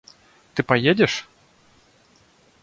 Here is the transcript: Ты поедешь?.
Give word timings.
Ты 0.55 0.63
поедешь?. 0.63 1.29